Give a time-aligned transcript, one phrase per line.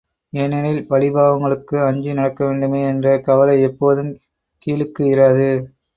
[0.33, 4.11] ஏனெனில், பழிபாவங்களுக்கு அஞ்சி நடக்கவேண்டுமே என்ற கவலை எப்போதும்
[4.67, 5.49] கீழுக்கு இராது.